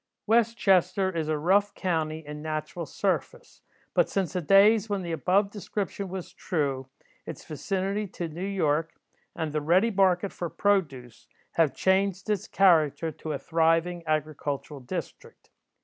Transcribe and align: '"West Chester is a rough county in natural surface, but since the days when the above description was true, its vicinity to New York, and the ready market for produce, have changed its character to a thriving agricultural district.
'"West 0.25 0.57
Chester 0.57 1.15
is 1.15 1.27
a 1.27 1.37
rough 1.37 1.75
county 1.75 2.25
in 2.25 2.41
natural 2.41 2.87
surface, 2.87 3.61
but 3.93 4.09
since 4.09 4.33
the 4.33 4.41
days 4.41 4.89
when 4.89 5.03
the 5.03 5.11
above 5.11 5.51
description 5.51 6.09
was 6.09 6.33
true, 6.33 6.87
its 7.27 7.45
vicinity 7.45 8.07
to 8.07 8.27
New 8.27 8.43
York, 8.43 8.95
and 9.35 9.53
the 9.53 9.61
ready 9.61 9.91
market 9.91 10.31
for 10.33 10.49
produce, 10.49 11.27
have 11.51 11.75
changed 11.75 12.27
its 12.31 12.47
character 12.47 13.11
to 13.11 13.31
a 13.33 13.37
thriving 13.37 14.01
agricultural 14.07 14.79
district. 14.79 15.51